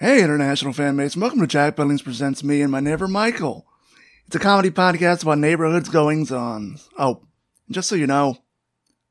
[0.00, 3.66] Hey, international fan mates, welcome to Jack Billings Presents Me and My Neighbor Michael.
[4.28, 6.78] It's a comedy podcast about neighborhoods goings on.
[6.96, 7.24] Oh,
[7.68, 8.38] just so you know,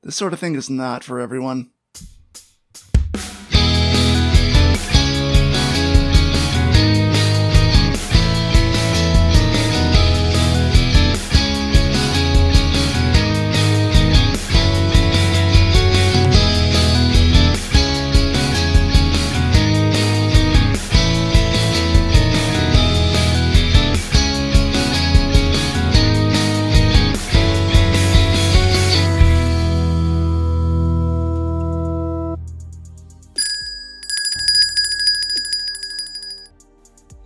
[0.02, 1.71] this sort of thing is not for everyone.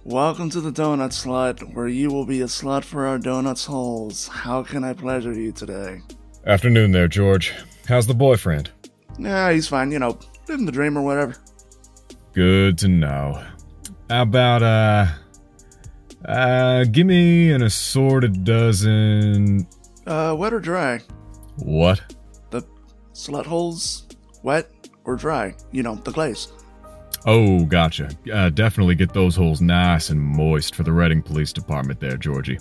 [0.03, 4.27] Welcome to the Donut Slut, where you will be a slut for our donuts holes.
[4.27, 6.01] How can I pleasure you today?
[6.47, 7.53] Afternoon there, George.
[7.87, 8.71] How's the boyfriend?
[9.19, 11.35] Yeah, he's fine, you know, living the dream or whatever.
[12.33, 13.45] Good to know.
[14.09, 15.05] How about, uh,
[16.25, 19.67] uh, give me an assorted dozen.
[20.07, 20.99] Uh, wet or dry?
[21.57, 22.15] What?
[22.49, 22.63] The
[23.13, 24.07] slut holes,
[24.41, 24.67] wet
[25.03, 25.53] or dry?
[25.71, 26.47] You know, the glaze.
[27.25, 28.09] Oh, gotcha.
[28.33, 32.57] Uh, definitely get those holes nice and moist for the Reading Police Department there, Georgie.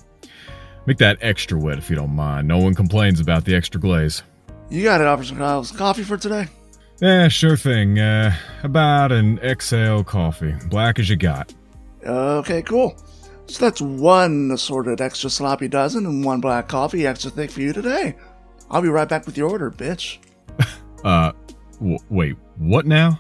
[0.86, 2.48] Make that extra wet if you don't mind.
[2.48, 4.22] No one complains about the extra glaze.
[4.69, 6.48] You got it, Officer Kyles coffee for today?
[7.00, 7.98] Yeah, sure thing.
[7.98, 10.55] Uh, about an XL coffee.
[10.67, 11.55] Black as you got.
[12.05, 12.97] Okay, cool.
[13.47, 17.72] So that's one assorted extra sloppy dozen and one black coffee extra thick for you
[17.72, 18.14] today.
[18.70, 20.19] I'll be right back with your order, bitch.
[21.02, 21.33] Uh,
[21.78, 23.19] w- wait, what now?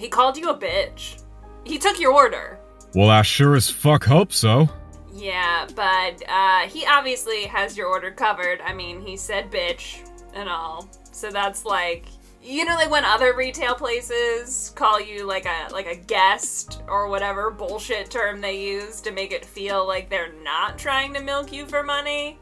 [0.00, 1.22] He called you a bitch.
[1.62, 2.58] He took your order.
[2.94, 4.66] Well, I sure as fuck hope so.
[5.12, 8.62] Yeah, but uh, he obviously has your order covered.
[8.62, 10.88] I mean, he said bitch and all.
[11.12, 12.06] So that's like
[12.42, 17.08] you know like when other retail places call you like a like a guest or
[17.08, 21.52] whatever bullshit term they use to make it feel like they're not trying to milk
[21.52, 22.38] you for money.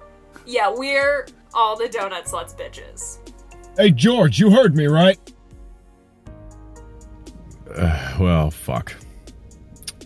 [0.46, 3.18] Yeah, we're all the donut sluts bitches.
[3.76, 5.18] Hey, George, you heard me, right?
[8.18, 8.94] Well, fuck.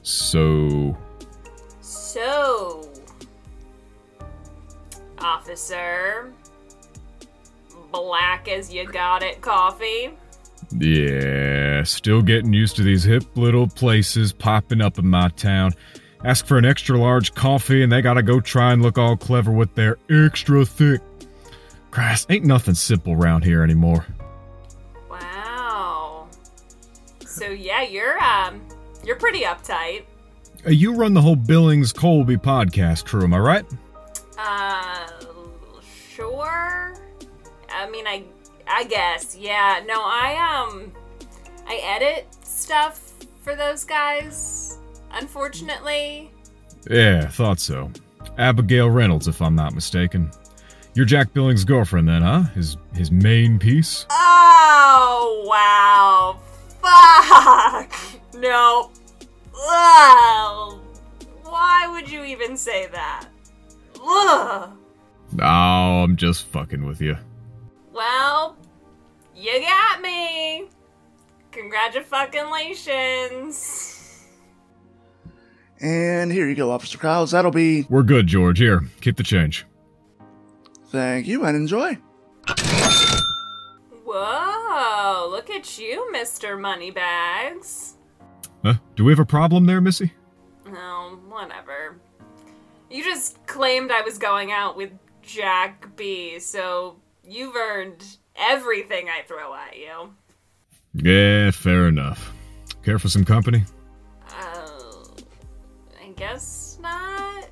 [0.02, 0.96] So.
[1.80, 2.90] So,
[5.18, 6.32] officer,
[7.90, 10.10] black as you got it coffee.
[10.78, 15.72] Yeah, still getting used to these hip little places popping up in my town.
[16.24, 19.50] Ask for an extra large coffee and they gotta go try and look all clever
[19.50, 21.00] with their extra thick.
[21.90, 24.06] Christ, ain't nothing simple around here anymore.
[27.42, 28.62] So yeah, you're um
[29.04, 30.04] you're pretty uptight.
[30.64, 33.64] Uh, You run the whole Billings Colby podcast crew, am I right?
[34.38, 35.08] Uh
[36.14, 36.94] sure.
[37.68, 38.22] I mean I
[38.68, 39.36] I guess.
[39.36, 39.82] Yeah.
[39.88, 40.92] No, I um
[41.66, 44.78] I edit stuff for those guys.
[45.10, 46.30] Unfortunately.
[46.88, 47.90] Yeah, thought so.
[48.38, 50.30] Abigail Reynolds, if I'm not mistaken.
[50.94, 52.42] You're Jack Billings' girlfriend, then, huh?
[52.54, 54.06] His his main piece.
[54.10, 56.38] Oh wow.
[56.82, 57.92] Fuck.
[58.34, 58.90] No.
[59.54, 60.80] Ugh.
[61.44, 63.26] Why would you even say that?
[64.02, 64.70] Ugh.
[65.40, 67.16] Oh, I'm just fucking with you.
[67.92, 68.56] Well,
[69.36, 70.68] you got me.
[71.52, 73.98] Congratulations.
[75.80, 77.32] And here you go, Officer Kyles.
[77.32, 78.58] That'll be We're good, George.
[78.58, 79.66] Here, keep the change.
[80.88, 81.96] thank you and enjoy.
[84.04, 84.41] Whoa,
[85.30, 86.60] look at you, Mr.
[86.60, 87.96] Moneybags.
[88.64, 88.74] Huh?
[88.96, 90.12] Do we have a problem there, Missy?
[90.68, 91.98] Oh, whatever.
[92.90, 94.90] You just claimed I was going out with
[95.22, 96.96] Jack B, so
[97.26, 98.04] you've earned
[98.36, 100.14] everything I throw at you.
[100.94, 102.32] Yeah, fair enough.
[102.84, 103.64] Care for some company?
[104.28, 104.68] Uh,
[106.00, 107.48] I guess not.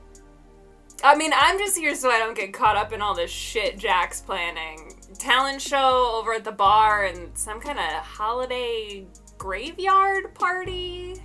[1.03, 3.79] I mean, I'm just here so I don't get caught up in all this shit
[3.79, 4.95] Jack's planning.
[5.19, 9.07] Talent show over at the bar and some kind of holiday
[9.39, 11.17] graveyard party.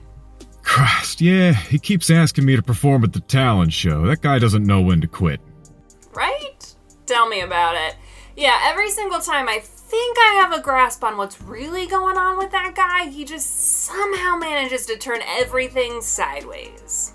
[0.64, 4.06] Christ, yeah, he keeps asking me to perform at the talent show.
[4.06, 5.40] That guy doesn't know when to quit.
[6.14, 6.74] Right?
[7.06, 7.96] Tell me about it.
[8.36, 12.38] Yeah, every single time I think I have a grasp on what's really going on
[12.38, 17.15] with that guy, he just somehow manages to turn everything sideways.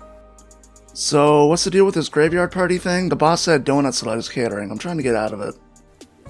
[0.93, 3.09] So, what's the deal with this graveyard party thing?
[3.09, 4.71] The boss said Donut Slut is catering.
[4.71, 5.55] I'm trying to get out of it.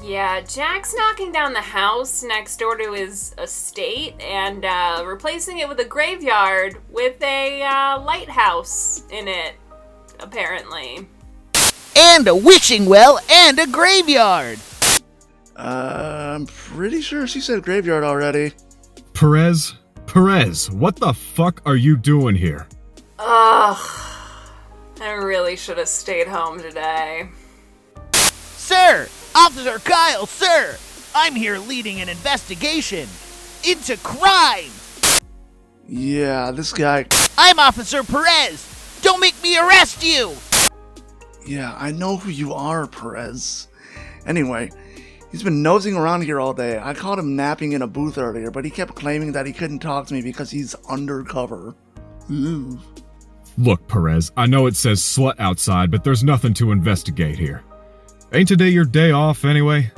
[0.04, 5.70] Yeah, Jack's knocking down the house next door to his estate and uh, replacing it
[5.70, 9.56] with a graveyard with a uh, lighthouse in it,
[10.20, 11.08] apparently.
[11.96, 14.58] and a wishing well and a graveyard.
[15.56, 18.54] Uh, I'm pretty sure she said graveyard already.
[19.14, 19.76] Perez?
[20.08, 22.68] Perez, what the fuck are you doing here?
[23.20, 23.78] Ugh.
[25.02, 27.28] I really should have stayed home today.
[28.22, 29.08] Sir!
[29.34, 30.78] Officer Kyle, sir!
[31.16, 33.10] I'm here leading an investigation
[33.68, 34.70] into crime!
[35.88, 37.08] Yeah, this guy.
[37.36, 39.00] I'm Officer Perez!
[39.02, 40.36] Don't make me arrest you!
[41.48, 43.70] Yeah, I know who you are, Perez.
[44.28, 44.70] Anyway,
[45.32, 46.78] he's been nosing around here all day.
[46.80, 49.80] I caught him napping in a booth earlier, but he kept claiming that he couldn't
[49.80, 51.74] talk to me because he's undercover.
[52.30, 52.80] Ooh.
[53.58, 57.64] Look, Perez, I know it says slut outside, but there's nothing to investigate here.
[58.34, 59.92] Ain't today your day off anyway?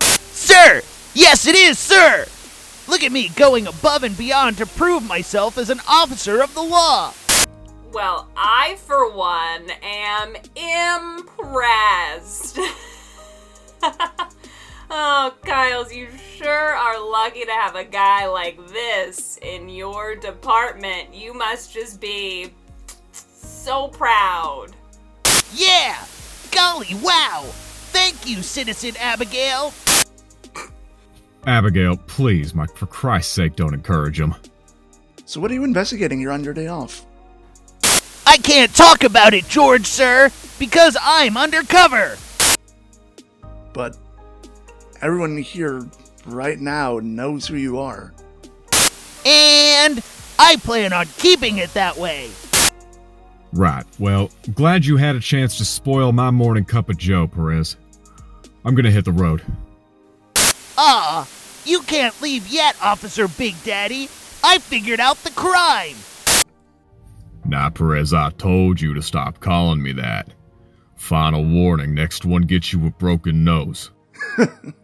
[0.00, 0.82] Sir!
[1.14, 2.26] Yes, it is, sir!
[2.88, 6.62] Look at me going above and beyond to prove myself as an officer of the
[6.62, 7.12] law!
[7.92, 12.58] Well, I, for one, am impressed.
[14.90, 21.14] oh, Kyles, you sure are lucky to have a guy like this in your department.
[21.14, 22.52] You must just be
[23.58, 24.68] so proud.
[25.52, 25.96] Yeah!
[26.50, 27.44] Golly, wow!
[27.90, 29.72] Thank you, Citizen Abigail!
[31.46, 34.34] Abigail, please, Mike, for Christ's sake, don't encourage him.
[35.24, 37.04] So, what are you investigating here on your day off?
[38.26, 42.16] I can't talk about it, George, sir, because I'm undercover!
[43.72, 43.96] But
[45.02, 45.86] everyone here
[46.26, 48.12] right now knows who you are.
[49.26, 50.02] And
[50.38, 52.30] I plan on keeping it that way!
[53.52, 57.76] Right, well, glad you had a chance to spoil my morning cup of joe, Perez.
[58.64, 59.42] I'm gonna hit the road.
[60.76, 61.28] Ah,
[61.64, 64.04] you can't leave yet, Officer Big Daddy.
[64.44, 65.96] I figured out the crime.
[67.44, 70.28] Nah, Perez, I told you to stop calling me that.
[70.96, 73.90] Final warning next one gets you a broken nose.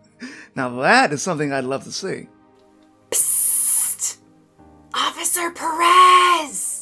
[0.57, 2.29] Now, that is something I'd love to see.
[3.11, 4.19] Psst!
[4.95, 6.74] Officer Perez!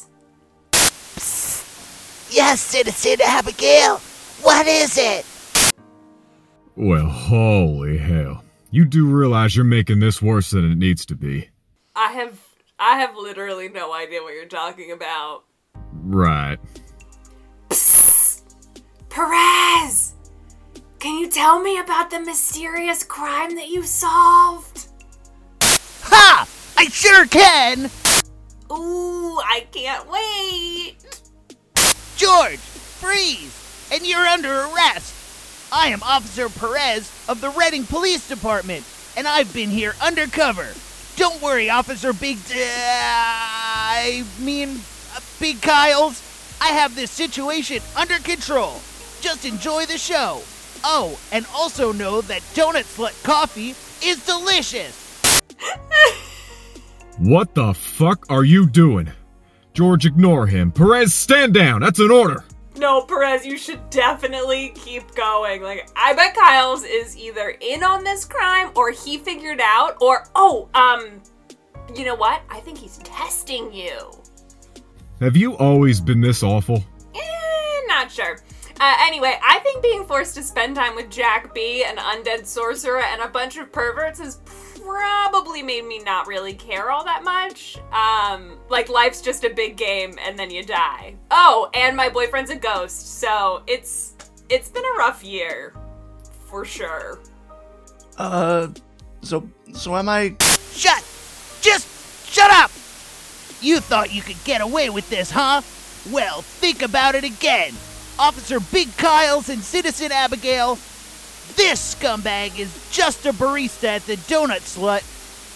[2.33, 3.97] Yes, Citizen Abigail.
[4.41, 5.23] What is it?
[6.75, 8.43] Well, holy hell.
[8.71, 11.51] You do realize you're making this worse than it needs to be.
[11.95, 12.39] I have
[12.79, 15.43] I have literally no idea what you're talking about.
[15.91, 16.57] Right.
[19.09, 20.15] Perez!
[20.97, 24.87] Can you tell me about the mysterious crime that you solved?
[25.61, 26.47] Ha!
[26.77, 27.91] I sure can!
[28.71, 31.02] Ooh, I can't wait!
[32.15, 33.89] George, freeze!
[33.91, 35.71] And you're under arrest.
[35.71, 38.85] I am Officer Perez of the Reading Police Department,
[39.17, 40.67] and I've been here undercover.
[41.15, 42.37] Don't worry, Officer Big.
[42.47, 44.79] D- I mean,
[45.15, 46.21] uh, Big Kyles.
[46.61, 48.81] I have this situation under control.
[49.21, 50.41] Just enjoy the show.
[50.83, 53.75] Oh, and also know that Donut Slut coffee
[54.05, 54.99] is delicious.
[57.17, 59.11] What the fuck are you doing?
[59.73, 60.71] George, ignore him.
[60.71, 61.81] Perez, stand down.
[61.81, 62.43] That's an order.
[62.77, 65.61] No, Perez, you should definitely keep going.
[65.61, 70.27] Like, I bet Kyles is either in on this crime or he figured out, or,
[70.35, 71.21] oh, um,
[71.95, 72.41] you know what?
[72.49, 74.11] I think he's testing you.
[75.19, 76.83] Have you always been this awful?
[77.15, 78.39] Eh, not sure.
[78.79, 83.01] Uh, anyway, I think being forced to spend time with Jack B, an undead sorcerer,
[83.03, 84.39] and a bunch of perverts has
[84.85, 87.77] probably made me not really care all that much.
[87.91, 91.15] Um, like life's just a big game and then you die.
[91.31, 94.13] Oh, and my boyfriend's a ghost, so it's
[94.49, 95.73] it's been a rough year,
[96.45, 97.19] for sure.
[98.17, 98.67] Uh,
[99.21, 100.35] so, so am I.
[100.71, 101.03] Shut!
[101.61, 102.71] Just shut up!
[103.61, 105.61] You thought you could get away with this, huh?
[106.11, 107.73] Well, think about it again.
[108.19, 110.75] Officer Big Kyles and Citizen Abigail,
[111.55, 115.03] this scumbag is just a barista at the Donut Slut,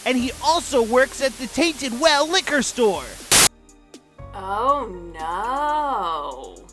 [0.05, 3.05] and he also works at the Tainted Well liquor store.
[4.33, 6.63] Oh no.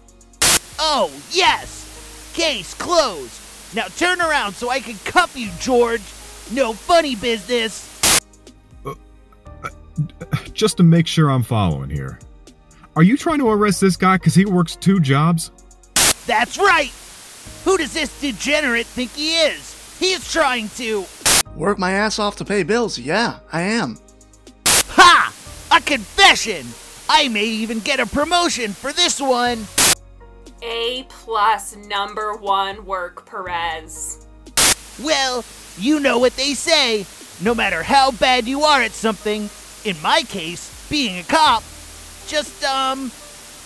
[0.79, 2.31] Oh, yes!
[2.35, 3.41] Case closed.
[3.75, 6.03] Now turn around so I can cuff you, George.
[6.53, 7.91] No funny business.
[8.85, 8.95] Uh,
[9.63, 9.69] uh,
[10.53, 12.19] just to make sure I'm following here.
[12.97, 15.51] Are you trying to arrest this guy because he works two jobs?
[16.27, 16.93] That's right!
[17.65, 19.99] Who does this degenerate think he is?
[19.99, 21.07] He is trying to.
[21.57, 22.99] Work my ass off to pay bills.
[22.99, 23.99] Yeah, I am.
[24.67, 25.33] Ha!
[25.73, 26.67] A confession!
[27.09, 29.67] I may even get a promotion for this one!
[30.63, 34.27] A plus number one work, Perez.
[35.03, 35.45] Well,
[35.79, 37.07] you know what they say.
[37.43, 39.51] No matter how bad you are at something,
[39.85, 41.63] in my case, being a cop,
[42.27, 43.11] just, um,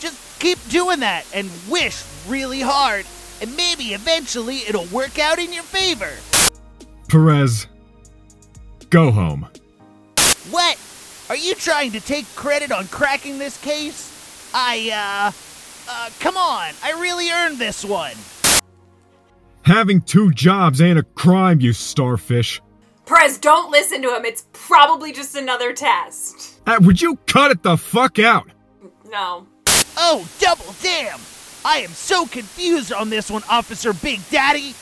[0.01, 3.05] just keep doing that and wish really hard,
[3.41, 6.13] and maybe eventually it'll work out in your favor.
[7.09, 7.67] Perez,
[8.91, 9.49] go home.
[10.51, 10.79] What?
[11.29, 14.51] Are you trying to take credit on cracking this case?
[14.55, 16.73] I, uh, uh, come on.
[16.83, 18.15] I really earned this one.
[19.63, 22.63] Having two jobs ain't a crime, you starfish.
[23.05, 24.25] Perez, don't listen to him.
[24.25, 26.61] It's probably just another test.
[26.67, 28.51] Uh, would you cut it the fuck out?
[29.11, 29.47] No.
[29.97, 31.19] Oh, double damn!
[31.69, 34.75] I am so confused on this one, Officer Big Daddy.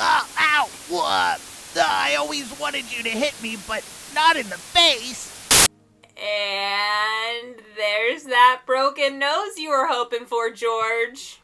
[0.00, 0.70] Oh, ow!
[0.88, 1.38] What?
[1.76, 5.68] I always wanted you to hit me, but not in the face.
[6.16, 11.40] And there's that broken nose you were hoping for, George.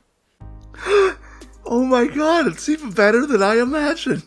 [1.64, 4.24] Oh my god, it's even better than I imagined.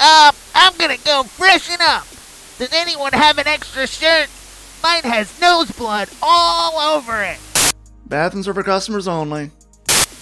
[0.00, 2.06] Uh, I'm gonna go freshen up.
[2.56, 4.30] Does anyone have an extra shirt?
[4.82, 7.38] Mine has nose blood all over it.
[8.12, 9.50] Bathrooms are for customers only.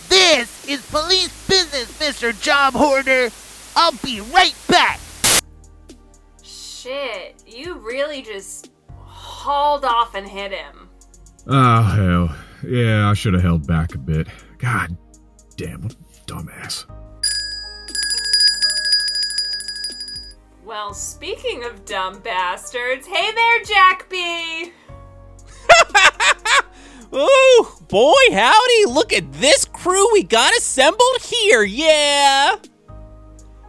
[0.08, 2.40] This is police business, Mr.
[2.40, 3.30] Job Hoarder.
[3.74, 5.00] I'll be right back.
[6.40, 10.88] Shit, you really just hauled off and hit him.
[11.48, 12.36] Oh, hell.
[12.64, 14.28] Yeah, I should have held back a bit.
[14.58, 14.96] God
[15.56, 16.84] damn, what a dumbass.
[20.64, 24.70] Well, speaking of dumb bastards, hey there, Jack B.
[27.12, 32.56] Ooh, boy, howdy, look at this crew we got assembled here, yeah!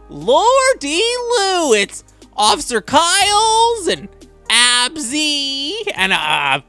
[0.08, 1.02] Lordy
[1.38, 2.04] Lou, it's
[2.36, 4.08] Officer Kyles and
[4.48, 6.60] Absy and, uh,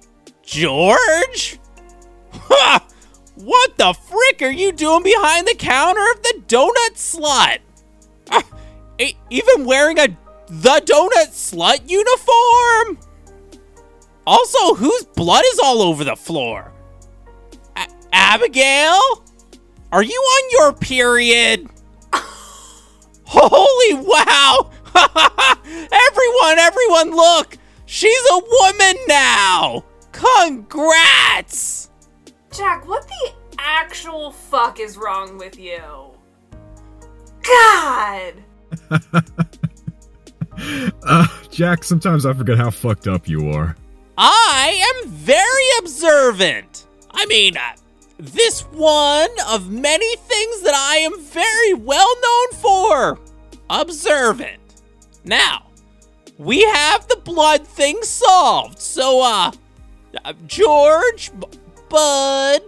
[0.42, 1.60] George?
[2.32, 2.86] Ha!
[3.36, 7.60] What the frick are you doing behind the counter of the donut slut?
[9.00, 10.08] E- even wearing a
[10.48, 13.00] the donut slut uniform?
[14.26, 16.72] Also, whose blood is all over the floor?
[17.76, 19.24] A- Abigail?
[19.92, 21.68] Are you on your period?
[23.26, 24.70] Holy wow!
[25.92, 27.58] everyone, everyone, look!
[27.86, 29.84] She's a woman now!
[30.12, 31.90] Congrats!
[32.52, 35.82] Jack, what the actual fuck is wrong with you?
[37.44, 38.34] God!
[41.04, 43.76] Uh, Jack, sometimes I forget how fucked up you are.
[44.18, 46.86] I am very observant.
[47.12, 47.76] I mean, uh,
[48.20, 53.20] this one of many things that I am very well known for.
[53.70, 54.60] Observant.
[55.24, 55.68] Now,
[56.38, 58.80] we have the blood thing solved.
[58.80, 59.52] So, uh,
[60.24, 61.48] uh, George, B-
[61.90, 62.62] Bud,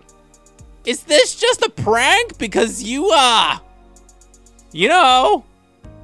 [0.85, 3.57] is this just a prank because you, uh,
[4.71, 5.43] you know,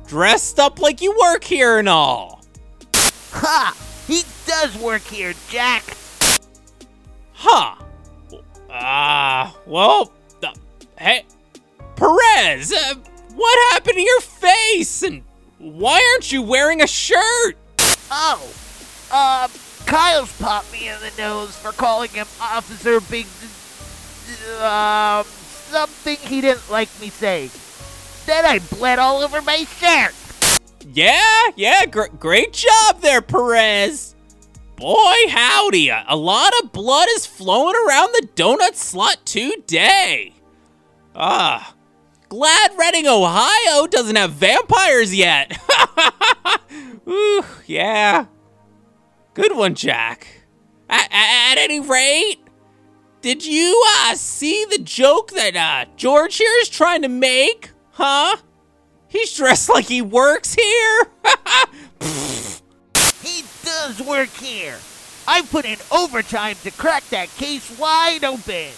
[0.07, 2.41] dressed up like you work here and all?
[3.31, 3.75] Ha!
[4.11, 5.85] He does work here, Jack.
[7.31, 7.75] Huh.
[8.69, 10.11] Ah, uh, well,
[10.43, 10.51] uh,
[10.99, 11.23] hey,
[11.95, 12.95] Perez, uh,
[13.35, 15.01] what happened to your face?
[15.01, 15.23] And
[15.59, 17.55] why aren't you wearing a shirt?
[18.11, 18.53] Oh,
[19.13, 19.47] uh,
[19.85, 23.27] Kyles popped me in the nose for calling him Officer Big.
[24.61, 27.51] Um, something he didn't like me saying.
[28.25, 30.13] Then I bled all over my shirt.
[30.93, 34.13] Yeah, yeah, gr- great job there, Perez.
[34.75, 40.33] Boy, howdy, a, a lot of blood is flowing around the donut slut today.
[41.15, 41.75] Ah,
[42.27, 45.57] glad Reading, Ohio doesn't have vampires yet.
[47.07, 48.25] Ooh, yeah.
[49.33, 50.27] Good one, Jack.
[50.89, 52.39] At, at, any rate,
[53.21, 57.71] did you uh, see the joke that uh, George here is trying to make?
[57.91, 58.35] Huh?
[59.11, 61.03] He's dressed like he works here?
[63.21, 64.77] He does work here.
[65.27, 68.69] I put in overtime to crack that case wide open.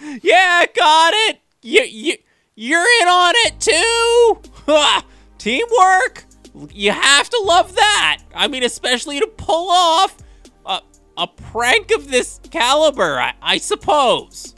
[0.22, 1.40] yeah, got it.
[1.60, 2.14] You, you,
[2.54, 4.40] you're in on it too.
[5.38, 6.24] Teamwork.
[6.72, 8.22] You have to love that.
[8.34, 10.16] I mean, especially to pull off
[10.64, 10.80] a,
[11.18, 14.54] a prank of this caliber, I, I suppose.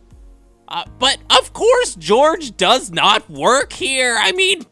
[0.70, 4.16] Uh, but of course, George does not work here.
[4.18, 4.64] I mean,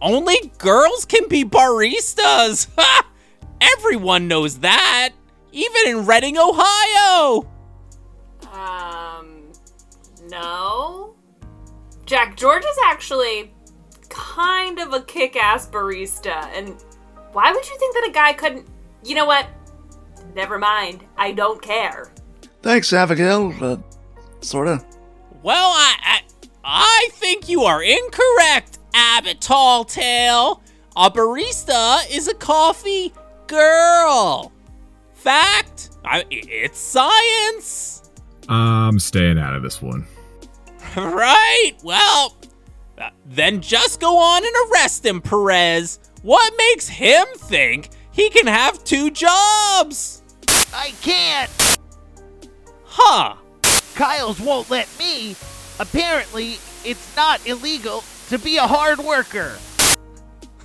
[0.00, 2.68] only girls can be baristas.
[3.60, 5.10] Everyone knows that.
[5.52, 7.48] Even in Reading, Ohio.
[8.52, 9.50] Um,
[10.28, 11.16] no.
[12.04, 13.52] Jack, George is actually
[14.08, 16.76] kind of a kick ass barista, and
[17.32, 18.66] why would you think that a guy couldn't.
[19.04, 19.46] You know what?
[20.34, 21.04] Never mind.
[21.16, 22.12] I don't care.
[22.62, 23.54] Thanks, Abigail.
[23.60, 23.76] Uh,
[24.40, 24.84] sorta.
[25.46, 26.20] Well, I, I,
[26.64, 30.60] I think you are incorrect, Abbott Talltail.
[30.96, 33.12] A barista is a coffee
[33.46, 34.50] girl.
[35.14, 35.90] Fact.
[36.04, 38.10] I, it's science.
[38.48, 40.04] I'm staying out of this one.
[40.96, 41.74] right?
[41.84, 42.36] Well,
[42.98, 46.00] uh, then just go on and arrest him, Perez.
[46.22, 50.22] What makes him think he can have two jobs.
[50.74, 51.78] I can't.
[52.84, 53.36] Huh.
[53.96, 55.34] Kyles won't let me.
[55.80, 59.56] Apparently, it's not illegal to be a hard worker.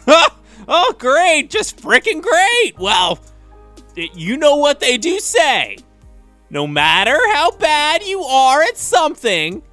[0.67, 1.49] oh, great.
[1.49, 2.77] Just freaking great.
[2.77, 3.19] Well,
[3.95, 5.77] you know what they do say.
[6.49, 9.63] No matter how bad you are at something,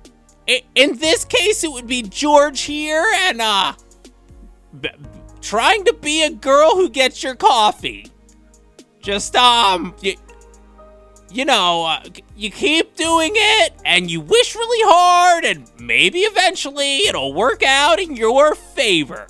[0.74, 3.72] in this case, it would be George here and, uh,
[4.80, 4.90] b-
[5.40, 8.06] trying to be a girl who gets your coffee.
[9.02, 10.14] Just, um, you,
[11.30, 12.02] you know, uh,
[12.36, 18.00] you keep doing it and you wish really hard, and maybe eventually it'll work out
[18.00, 19.26] in your favor.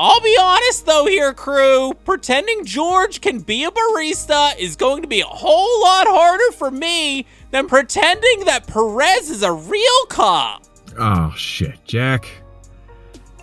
[0.00, 1.92] I'll be honest though, here, crew.
[2.04, 6.70] Pretending George can be a barista is going to be a whole lot harder for
[6.70, 10.64] me than pretending that Perez is a real cop.
[10.96, 12.28] Oh, shit, Jack.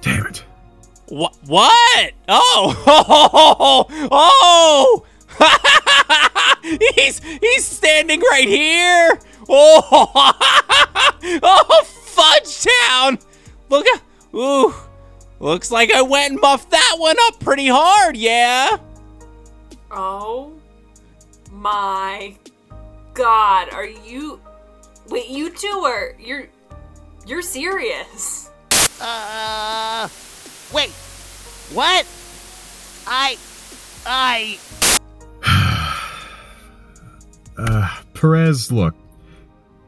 [0.02, 0.44] Damn it.
[1.08, 1.36] What?
[1.46, 2.14] What?
[2.30, 2.84] Oh,
[3.90, 5.06] oh,
[5.40, 6.32] oh!
[6.95, 9.19] he's he's standing right here.
[9.48, 10.12] Oh,
[11.43, 13.19] oh, Fudge Town!
[13.69, 14.01] Look at,
[14.34, 14.74] ooh,
[15.39, 18.77] looks like I went and buffed that one up pretty hard, yeah.
[19.91, 20.53] Oh
[21.51, 22.36] my
[23.13, 24.41] god, are you?
[25.10, 26.48] Wait, you two are you're
[27.27, 28.50] you're serious?
[29.00, 30.07] Uh,
[30.74, 30.89] wait,
[31.74, 32.05] what?
[33.07, 33.38] I,
[34.05, 34.57] I.
[37.57, 38.93] Uh, Perez, look.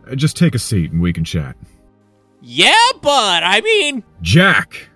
[0.09, 1.55] uh, Just take a seat and we can chat.
[2.41, 4.89] Yeah, but I mean, Jack!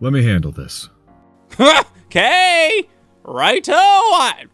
[0.00, 0.88] Let me handle this.
[1.60, 2.88] okay,
[3.24, 3.72] righto.
[3.74, 4.44] I,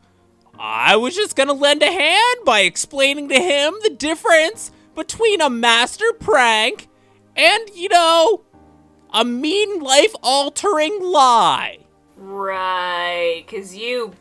[0.59, 5.49] I was just gonna lend a hand by explaining to him the difference between a
[5.49, 6.89] master prank
[7.37, 8.43] and, you know,
[9.15, 11.79] a mean life altering lie.
[12.17, 14.13] Right, because you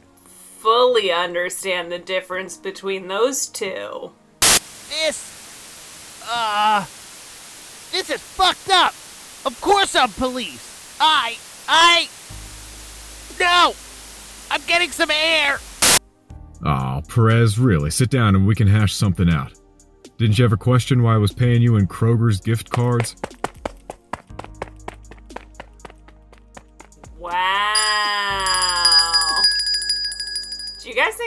[0.57, 4.11] fully understand the difference between those two.
[4.41, 6.81] This, uh,
[7.91, 8.93] this is fucked up.
[9.45, 10.97] Of course I'm police.
[10.99, 12.09] I, I,
[13.39, 13.73] no,
[14.49, 15.59] I'm getting some air.
[16.65, 19.53] Oh, Perez, really, sit down and we can hash something out.
[20.17, 23.15] Didn't you ever question why I was paying you in Kroger's gift cards?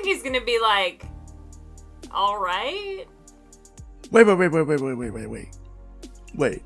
[0.01, 1.05] Think he's gonna be like,
[2.13, 3.07] alright?
[4.11, 5.49] Wait, wait, wait, wait, wait, wait, wait, wait, wait.
[6.35, 6.63] Wait.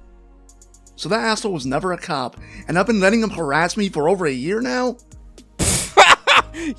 [0.96, 2.36] So that asshole was never a cop,
[2.68, 4.96] and I've been letting him harass me for over a year now?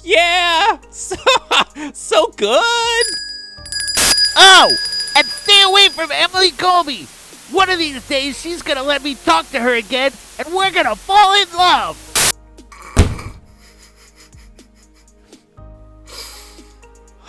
[0.04, 1.18] Yeah, so,
[1.94, 3.06] so good.
[4.38, 4.76] Oh,
[5.16, 7.08] and stay away from Emily Colby.
[7.52, 10.96] One of these days, she's gonna let me talk to her again, and we're gonna
[10.96, 12.05] fall in love.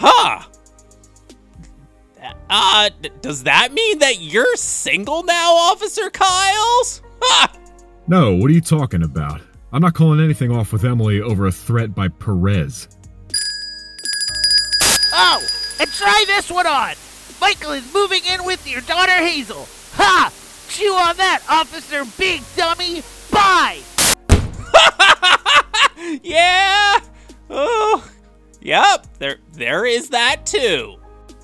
[0.09, 0.41] Huh.
[2.49, 7.03] Uh, d- does that mean that you're single now, Officer Kyles?
[7.21, 7.53] Ha!
[8.07, 9.41] No, what are you talking about?
[9.73, 12.87] I'm not calling anything off with Emily over a threat by Perez.
[15.13, 15.45] Oh,
[15.81, 16.95] and try this one on.
[17.41, 19.67] Michael is moving in with your daughter Hazel.
[19.95, 20.31] Ha!
[20.69, 23.03] Chew on that, Officer Big Dummy.
[23.33, 23.81] Bye.
[26.23, 27.01] Yeah.
[27.51, 28.09] Oh,
[28.67, 29.07] yep.
[29.19, 30.97] There, there is that too.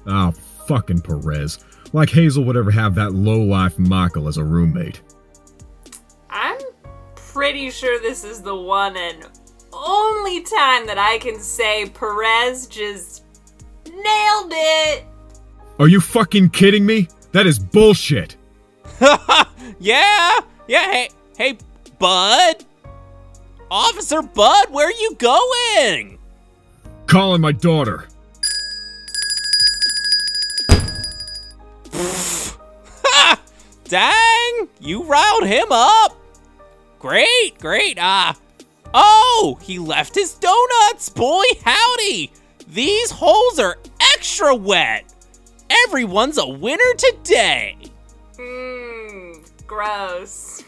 [0.07, 0.33] Oh,
[0.67, 1.59] fucking Perez.
[1.93, 5.01] Like Hazel would ever have that low-life Michael as a roommate.
[6.31, 6.59] I'm
[7.15, 9.27] pretty sure this is the one and
[9.73, 13.25] only time that I can say Perez just
[13.87, 15.05] nailed it.
[15.79, 17.09] Are you fucking kidding me?
[17.33, 18.37] That is bullshit!
[19.79, 20.39] yeah.
[20.69, 20.93] Yeah.
[20.93, 21.59] Hey, hey,
[21.99, 22.65] Bud.
[23.71, 26.19] Officer Bud, where are you going?
[27.13, 28.07] Calling my daughter.
[33.85, 36.17] Dang, you riled him up.
[36.99, 37.99] Great, great.
[38.01, 38.35] Ah,
[38.95, 41.11] oh, he left his donuts.
[41.11, 42.33] Boy, howdy.
[42.67, 43.77] These holes are
[44.15, 45.05] extra wet.
[45.69, 47.77] Everyone's a winner today.
[48.39, 50.65] Mmm, gross.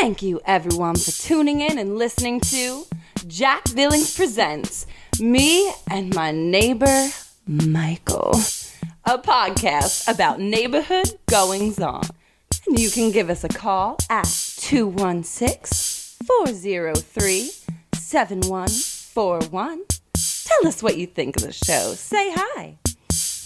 [0.00, 2.84] Thank you, everyone, for tuning in and listening to
[3.26, 4.86] Jack Billings Presents
[5.20, 7.10] Me and My Neighbor
[7.46, 8.32] Michael,
[9.04, 12.02] a podcast about neighborhood goings on.
[12.66, 14.24] And you can give us a call at
[14.56, 17.50] 216 403
[17.94, 19.82] 7141.
[20.44, 21.94] Tell us what you think of the show.
[21.94, 22.76] Say hi.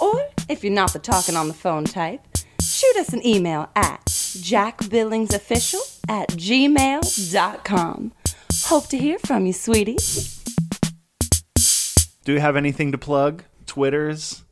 [0.00, 2.20] Or if you're not the talking on the phone type,
[2.60, 8.12] shoot us an email at jackbillingsofficial at gmail.com.
[8.64, 9.98] Hope to hear from you, sweetie.
[12.24, 13.44] Do you have anything to plug?
[13.66, 14.42] Twitters?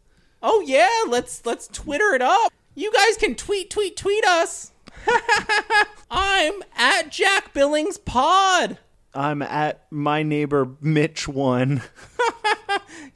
[0.42, 2.52] Oh yeah, let's let's Twitter it up.
[2.74, 4.72] You guys can tweet, tweet, tweet us.
[6.10, 8.78] I'm at Jack Billings Pod.
[9.14, 11.82] I'm at my neighbor Mitch one.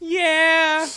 [0.01, 0.89] Yeah.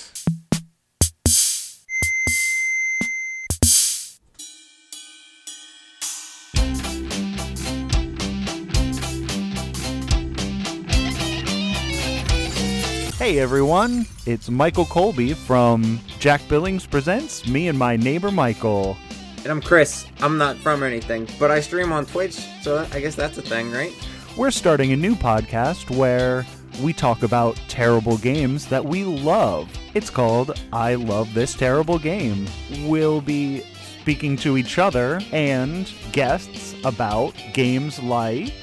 [13.24, 18.98] Hey everyone, it's Michael Colby from Jack Billings Presents Me and My Neighbor Michael.
[19.38, 20.06] And I'm Chris.
[20.20, 23.72] I'm not from anything, but I stream on Twitch, so I guess that's a thing,
[23.72, 23.94] right?
[24.36, 26.46] We're starting a new podcast where
[26.82, 29.70] we talk about terrible games that we love.
[29.94, 32.46] It's called I Love This Terrible Game.
[32.82, 33.62] We'll be
[34.02, 38.54] speaking to each other and guests about games like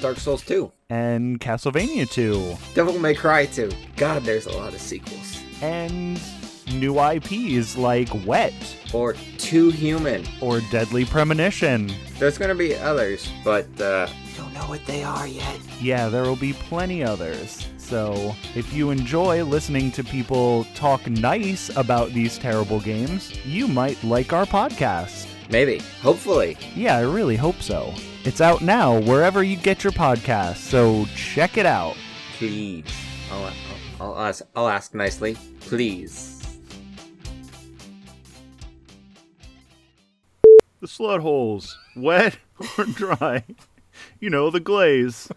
[0.00, 0.72] Dark Souls 2.
[0.90, 3.70] And Castlevania 2 Devil May Cry 2.
[3.96, 5.40] God, there's a lot of sequels.
[5.62, 6.20] and
[6.74, 8.54] new IPs like Wet
[8.92, 10.24] Or Too Human.
[10.40, 11.90] or Deadly Premonition.
[12.18, 15.58] There's gonna be others, but uh, don't know what they are yet.
[15.80, 17.66] Yeah, there will be plenty others.
[17.78, 24.02] So, if you enjoy listening to people talk nice about these terrible games, you might
[24.04, 25.26] like our podcast.
[25.50, 25.78] Maybe.
[26.02, 26.56] Hopefully.
[26.76, 27.92] Yeah, I really hope so.
[28.22, 31.96] It's out now wherever you get your podcasts, so check it out.
[32.34, 32.84] Please.
[33.32, 33.52] I'll, I'll,
[34.00, 35.38] I'll, ask, I'll ask nicely.
[35.60, 36.36] Please.
[40.80, 42.36] The slut holes, wet
[42.78, 43.42] or dry.
[44.18, 45.30] You know, the glaze.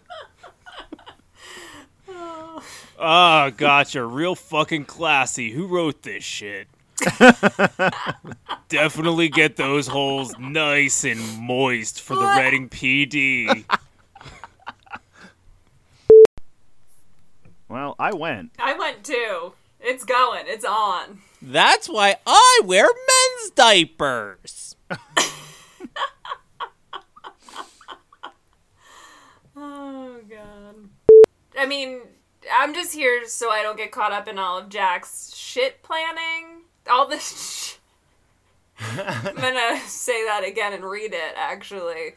[2.98, 4.04] Oh, gotcha.
[4.04, 5.52] Real fucking classy.
[5.52, 6.68] Who wrote this shit?
[8.68, 13.64] Definitely get those holes nice and moist for the Reading PD.
[17.68, 18.52] Well, I went.
[18.58, 19.52] I went too.
[19.80, 20.44] It's going.
[20.46, 21.20] It's on.
[21.42, 24.76] That's why I wear men's diapers.
[29.56, 30.88] Oh god.
[31.58, 32.00] I mean,
[32.52, 36.63] I'm just here so I don't get caught up in all of Jack's shit planning.
[36.90, 37.32] All this.
[37.32, 37.74] Sh-
[38.80, 41.34] I'm gonna say that again and read it.
[41.36, 42.14] Actually.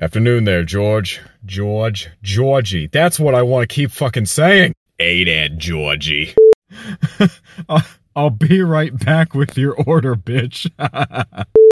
[0.00, 1.20] Afternoon there, George.
[1.46, 2.08] George.
[2.22, 2.88] Georgie.
[2.88, 4.74] That's what I want to keep fucking saying.
[4.98, 6.34] Hey there, Georgie.
[7.68, 7.82] I'll,
[8.16, 10.68] I'll be right back with your order, bitch.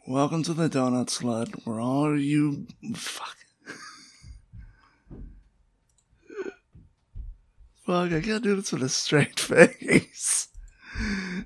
[0.07, 3.37] Welcome to the Donut Slut, where all you fuck.
[7.85, 10.48] Fuck, I can't do this with a straight face.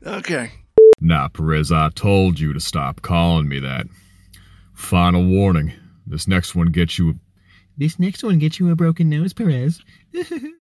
[0.06, 0.50] Okay.
[1.00, 3.87] nah, Perez, I told you to stop calling me that.
[4.74, 5.72] Final warning.
[6.06, 7.18] This next one gets you.
[7.76, 9.80] This next one gets you a broken nose, Perez.